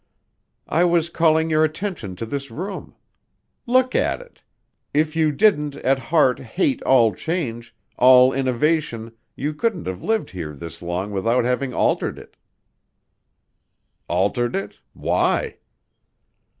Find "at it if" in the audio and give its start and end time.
3.93-5.15